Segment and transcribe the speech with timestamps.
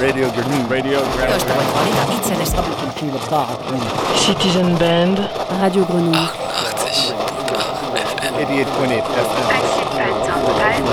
[0.00, 0.66] Radio Grenouille.
[0.68, 1.00] Radio
[4.16, 5.20] Citizen Band.
[5.60, 6.28] Radio Grenouille.
[8.38, 9.46] 88.8 FM.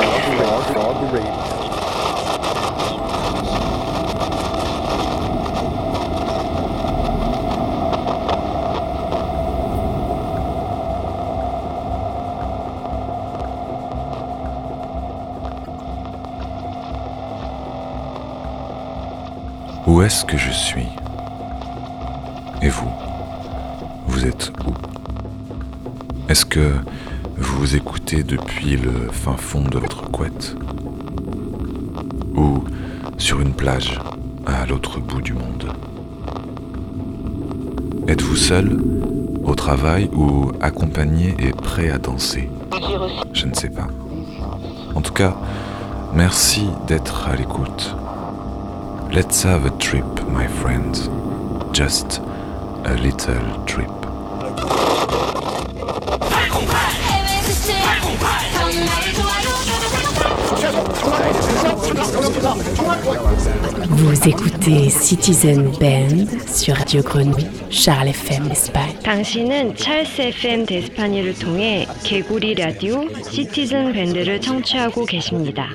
[0.03, 1.42] 88.8 FM.
[20.25, 20.87] Que je suis.
[22.61, 22.91] Et vous
[24.07, 24.73] Vous êtes où?
[26.29, 26.73] Est-ce que
[27.37, 30.55] vous écoutez depuis le fin fond de votre couette?
[32.35, 32.63] Ou
[33.17, 33.99] sur une plage
[34.45, 35.71] à l'autre bout du monde?
[38.07, 38.79] Êtes-vous seul
[39.43, 42.49] au travail ou accompagné et prêt à danser?
[43.33, 43.87] Je ne sais pas.
[44.95, 45.35] En tout cas,
[46.13, 47.95] merci d'être à l'écoute.
[49.13, 51.07] Let's have a trip, my friends.
[51.71, 52.19] Just
[52.85, 53.91] a little trip.
[53.91, 54.93] 808
[63.89, 68.97] Vous écoutez Citizen Band sur Radio Grenouille, Charles FM Espagne.
[69.03, 75.69] 당신은 찰스 FM 데스파니를 통해 개구리 라디오 시티즌 밴드를 청취하고 계십니다.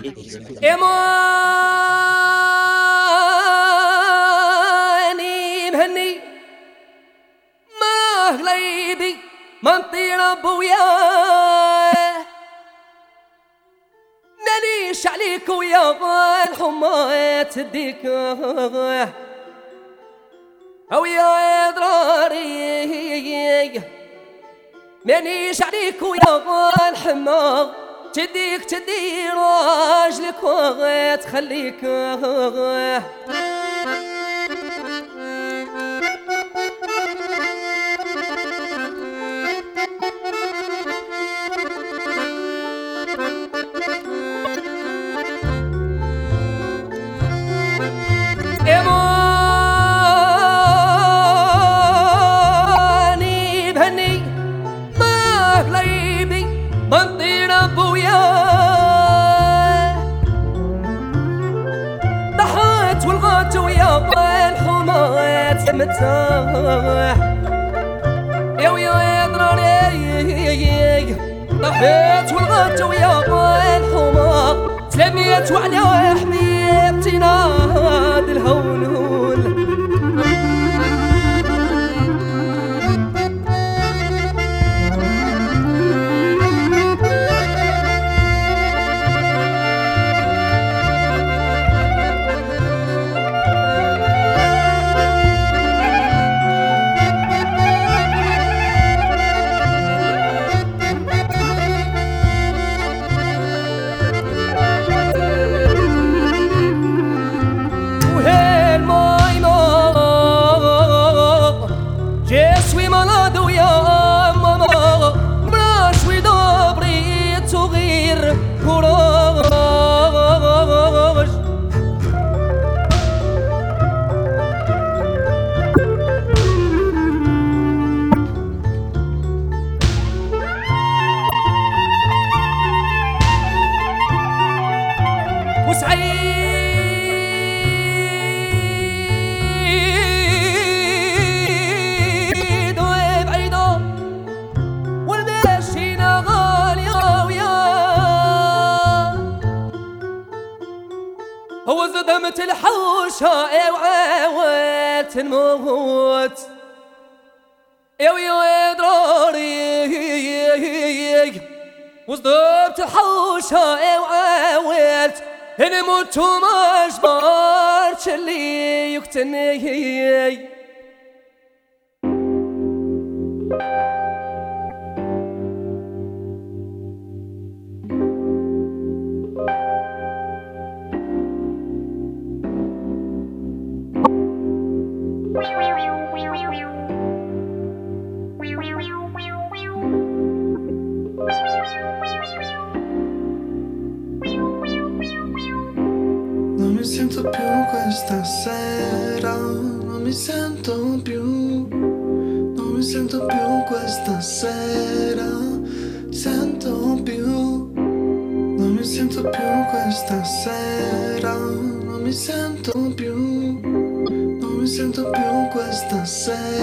[0.61, 2.28] 에모!
[9.69, 10.77] ما نطير ابويا
[14.47, 15.91] نانيش عليك ويا
[16.45, 18.07] الحمى تديك
[20.93, 22.89] أو يا ضراري
[25.05, 27.73] مانيش عليك ويا الحمى
[28.13, 33.03] تديك تدي راجلك وتخليك اماني
[66.01, 67.17] صاح
[68.61, 71.09] يا ويا ناري
[71.63, 73.19] ضحيت والغدت ويا
[73.77, 75.77] الحمار تلاميت وعلى
[76.21, 78.83] حبيبتي ناد الهول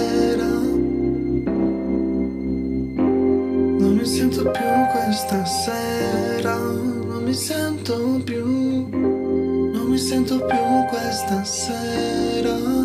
[0.06, 0.46] sera.
[3.80, 11.44] Non mi sento più questa sera, non mi sento più, non mi sento più questa
[11.44, 12.84] sera.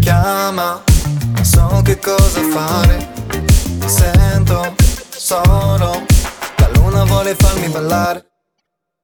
[0.00, 0.82] chiama,
[1.42, 3.08] so che cosa fare.
[3.86, 4.74] Sento
[5.10, 6.04] solo,
[6.56, 8.26] la luna vuole farmi ballare.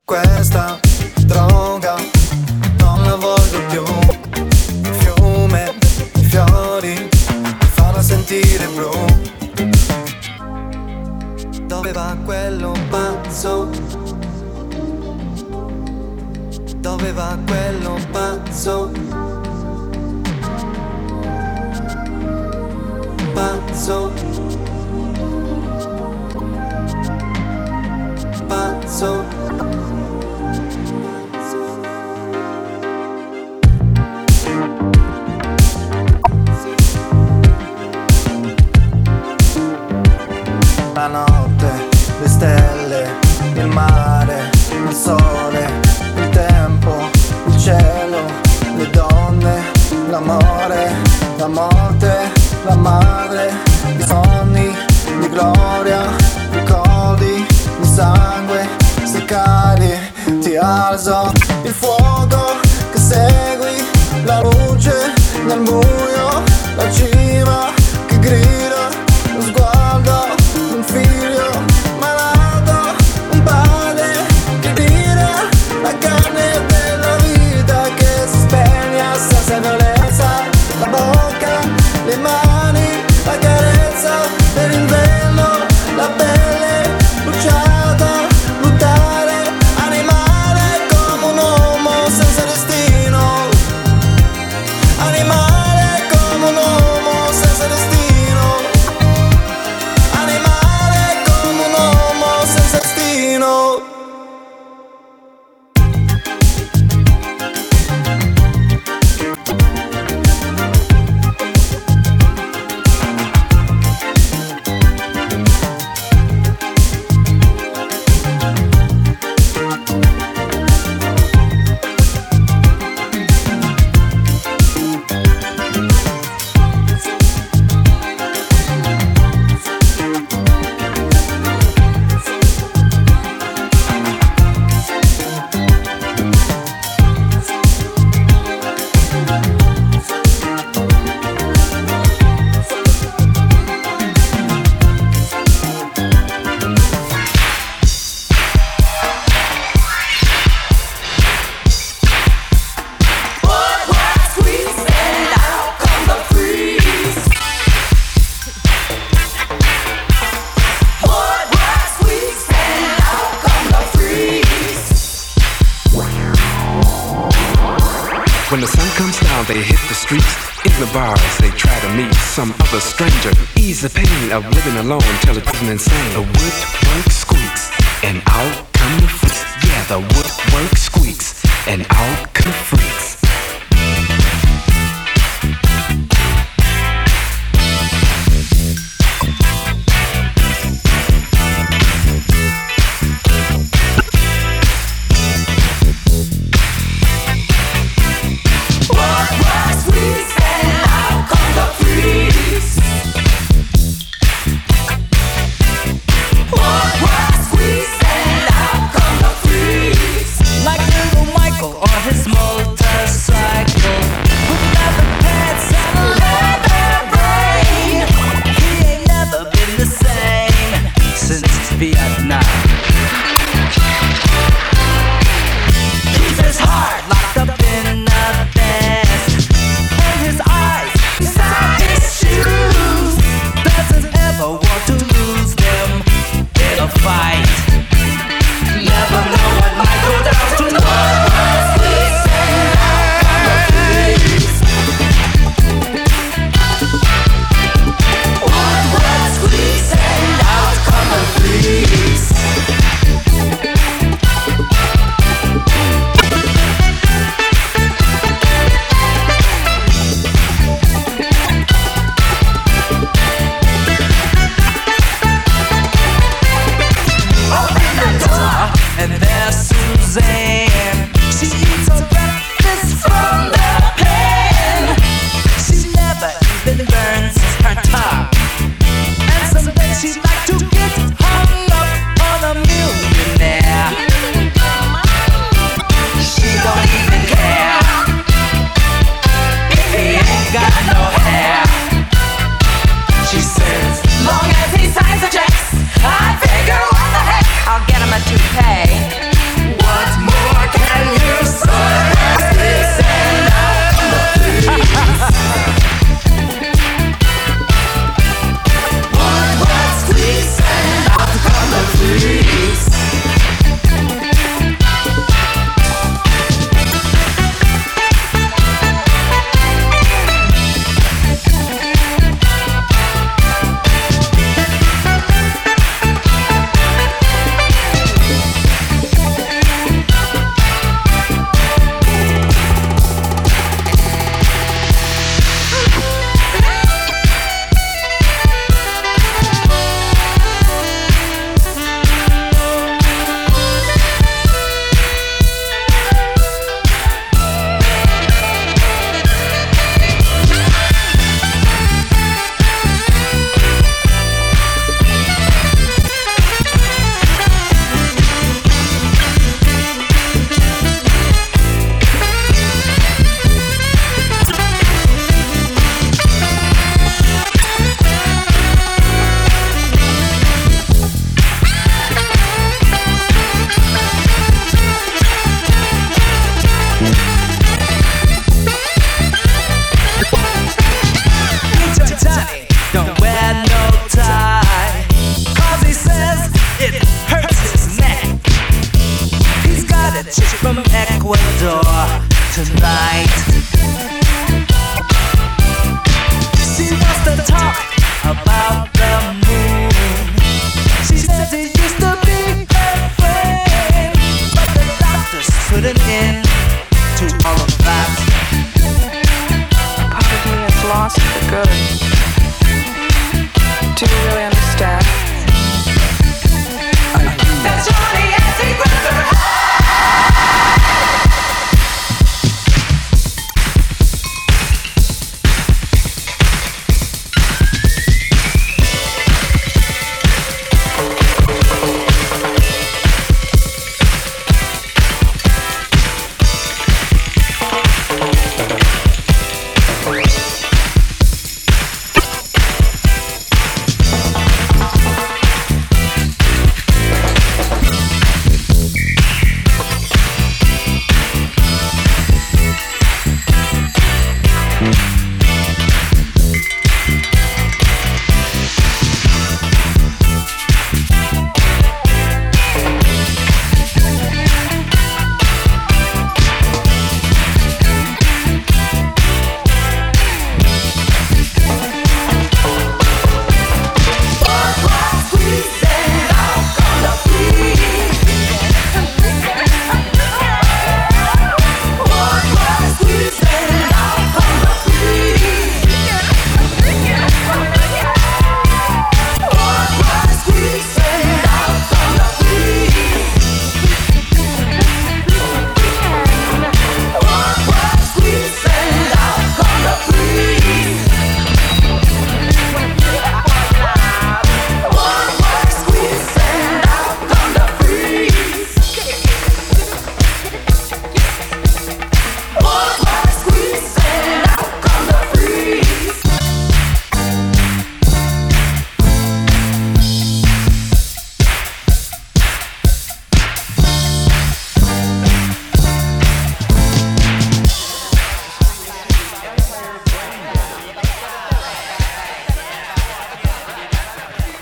[0.04, 0.78] Questa
[1.24, 1.94] droga
[2.78, 3.84] non la voglio più.
[4.98, 5.74] Fiume,
[6.28, 8.90] fiori, mi farà sentire blu.
[11.66, 13.68] Dove va quello pazzo?
[16.78, 19.25] Dove va quello pazzo?
[23.36, 24.10] pazzo.
[28.48, 29.24] Pazzo.
[40.94, 41.70] La notte
[42.22, 43.08] le stelle
[43.54, 45.68] il mare il sole
[46.16, 46.94] il tempo
[47.46, 48.22] il cielo
[48.76, 49.62] le donne
[50.08, 50.90] l'amore
[51.36, 52.35] la morte
[52.66, 53.52] la madre
[53.94, 54.74] di sogni,
[55.20, 56.02] di gloria,
[56.50, 57.46] ricordi,
[57.78, 58.68] di sangue,
[59.04, 59.92] se cadi
[60.40, 61.32] ti alzo
[61.62, 62.58] il fuoco
[62.90, 65.12] che segui, la luce
[65.46, 66.42] nel buio,
[66.74, 67.72] la cima
[68.06, 68.65] che grida.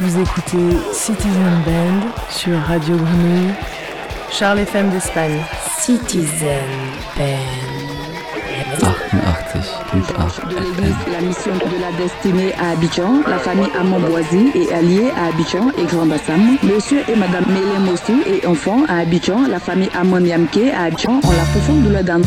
[0.05, 3.55] Vous écoutez Citizen Band sur Radio Grenouille,
[4.31, 5.41] Charles FM d'Espagne.
[5.79, 6.61] Citizen
[7.17, 7.65] Band.
[9.95, 15.11] 88.8 de l'église La Mission de la Destinée à Abidjan, la famille Amamboisi et alliés
[15.17, 19.59] à Abidjan et Grand Bassam, monsieur et madame Mélé Mossou et enfants à Abidjan, la
[19.59, 21.21] famille Amon Yamke à Abidjan.
[21.25, 22.21] Ont la profonde douleur d'un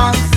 [0.00, 0.29] man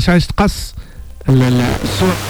[0.00, 0.74] عشان تقص
[1.28, 2.29] السوق.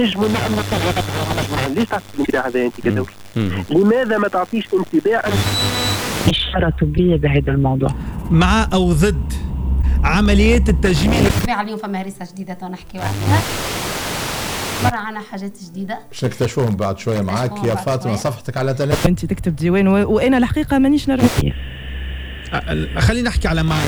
[0.00, 3.08] من نجم نعمل ليش تعطي الانطباع هذا أنت كدولة؟
[3.70, 5.32] لماذا ما تعطيش انطباعا
[6.28, 7.94] إشارة طبية بهذا الموضوع.
[8.30, 9.32] مع أو ضد
[10.04, 11.26] عمليات التجميل.
[11.60, 13.40] اليوم فما هريسة جديدة نحكيو عليها
[14.84, 15.98] مرة عنا حاجات جديدة.
[16.10, 17.64] باش نكتشفوهم بعد شوية معاك.
[17.64, 20.10] يا فاطمة صفحتك على تلفون أنت تكتب ديوان و...
[20.14, 21.22] وأنا الحقيقة مانيش نرى.
[22.98, 23.86] خلينا نحكي على معي.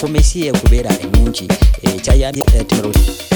[0.00, 1.48] kuma si ya kubera emungi
[1.82, 3.29] ekyayambye eh, etimiro eh,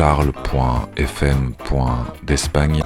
[0.00, 2.82] charles.fm.d'Espagne,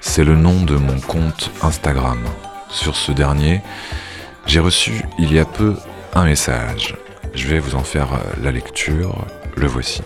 [0.00, 2.24] c'est le nom de mon compte Instagram.
[2.70, 3.60] Sur ce dernier,
[4.46, 5.76] j'ai reçu il y a peu
[6.14, 6.96] un message.
[7.34, 8.08] Je vais vous en faire
[8.42, 10.00] la lecture, le voici.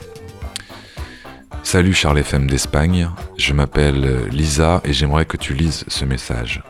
[1.62, 6.64] Salut Charles FM d'Espagne, je m'appelle Lisa et j'aimerais que tu lises ce message.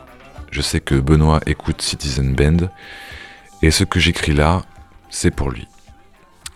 [0.51, 2.69] Je sais que Benoît écoute Citizen Band
[3.63, 4.61] et ce que j'écris là,
[5.09, 5.67] c'est pour lui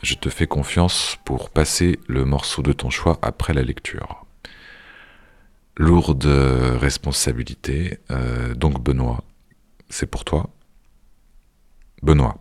[0.04, 4.26] je te fais confiance pour passer le morceau de ton choix après la lecture.
[5.78, 9.24] Lourde responsabilité, euh, donc Benoît,
[9.90, 10.50] c'est pour toi.
[12.04, 12.38] Benoît.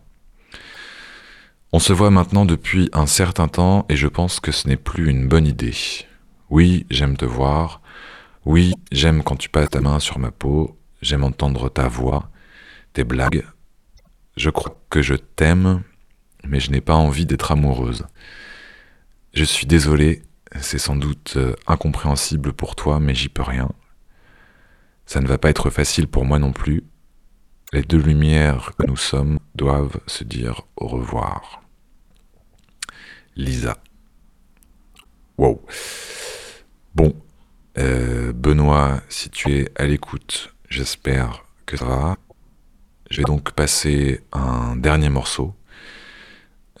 [1.71, 5.09] On se voit maintenant depuis un certain temps et je pense que ce n'est plus
[5.09, 5.73] une bonne idée.
[6.49, 7.81] Oui, j'aime te voir.
[8.45, 10.77] Oui, j'aime quand tu passes ta main sur ma peau.
[11.01, 12.29] J'aime entendre ta voix,
[12.91, 13.45] tes blagues.
[14.37, 15.81] Je crois que je t'aime
[16.45, 18.05] mais je n'ai pas envie d'être amoureuse.
[19.33, 20.21] Je suis désolé,
[20.61, 23.69] c'est sans doute euh, incompréhensible pour toi, mais j'y peux rien.
[25.05, 26.83] Ça ne va pas être facile pour moi non plus.
[27.71, 31.63] Les deux lumières que nous sommes doivent se dire au revoir.
[33.35, 33.77] Lisa.
[35.37, 35.65] Wow.
[36.93, 37.15] Bon,
[37.79, 42.17] euh, Benoît, si tu es à l'écoute, j'espère que ça va.
[43.09, 45.55] Je vais donc passer un dernier morceau.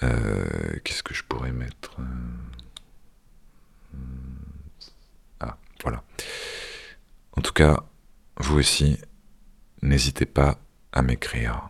[0.03, 1.95] Euh, Qu'est-ce que je pourrais mettre
[5.39, 6.03] Ah, voilà.
[7.37, 7.83] En tout cas,
[8.37, 8.99] vous aussi,
[9.81, 10.59] n'hésitez pas
[10.91, 11.69] à m'écrire.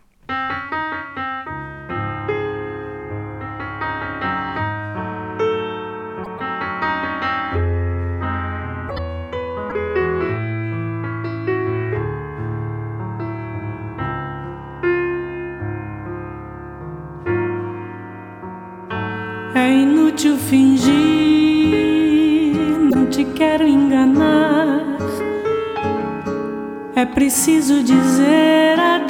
[27.34, 29.02] Preciso dizer adeus.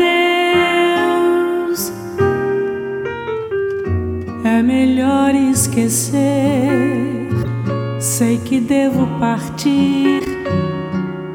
[4.42, 7.28] É melhor esquecer.
[8.00, 10.22] Sei que devo partir.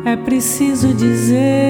[0.04, 1.69] É preciso dizer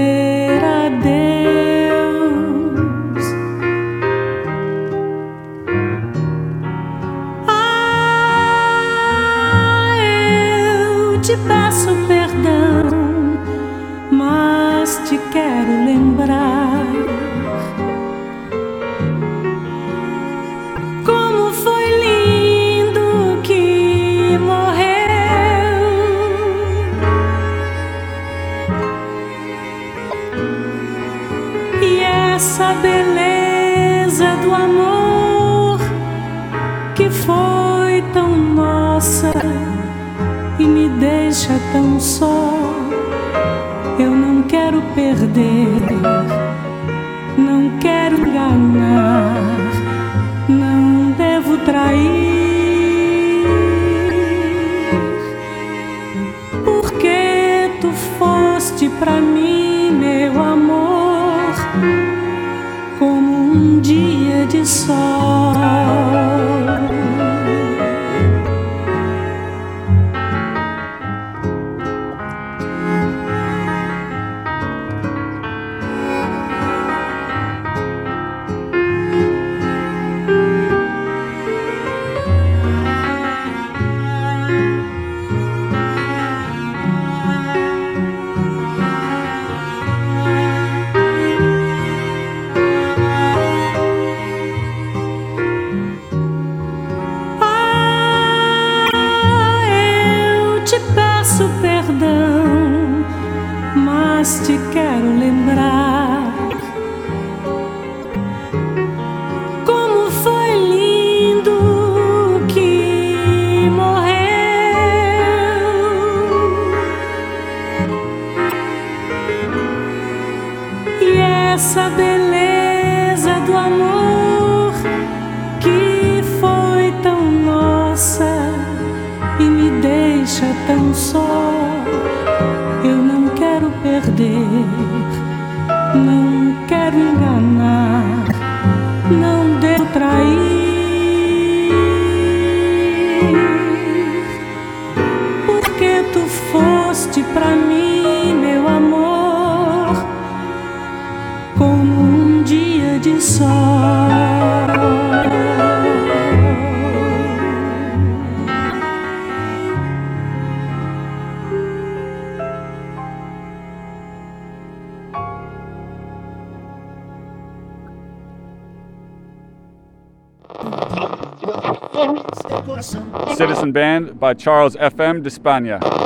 [173.71, 175.21] Band by Charles F.M.
[175.21, 175.98] de.